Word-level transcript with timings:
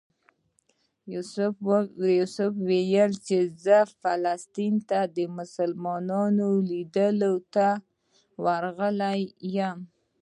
یوسف 2.15 2.53
ویل 2.79 3.11
چې 3.27 3.37
زه 3.65 3.77
فلسطین 4.01 4.75
ته 4.89 4.99
د 5.15 5.17
مسلمانانو 5.37 6.49
لیدلو 6.69 7.33
ته 7.53 7.67
راغلی 8.45 9.21
یم. 9.55 9.79